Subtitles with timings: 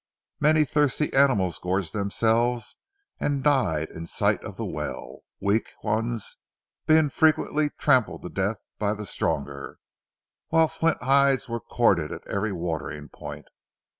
[0.39, 2.75] Many thirsty animals gorged themselves,
[3.19, 6.37] and died in sight of the well; weak ones
[6.87, 9.77] being frequently trampled to death by the stronger,
[10.47, 13.45] while flint hides were corded at every watering point.